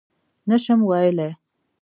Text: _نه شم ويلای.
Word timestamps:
_نه 0.47 0.57
شم 0.63 0.79
ويلای. 0.89 1.31